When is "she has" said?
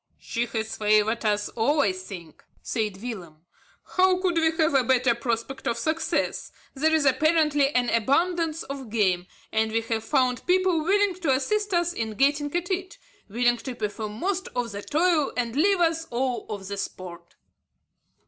0.17-0.77